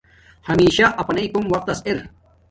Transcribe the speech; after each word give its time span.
ہمشہ 0.47 0.87
اپانݵ 1.01 1.25
کوم 1.33 1.45
وقت 1.53 1.67
تس 1.69 1.79
ار 1.87 1.99